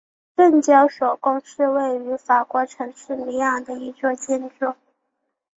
[0.35, 4.73] 证交所宫是位于法国城市里昂的一座建筑。